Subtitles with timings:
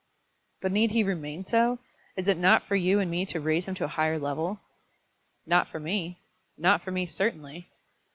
[0.61, 1.77] "But need he remain so?
[2.17, 4.59] Is it not for you and me to raise him to a higher level?"
[5.45, 6.17] "Not for me
[6.57, 7.69] not for me, certainly.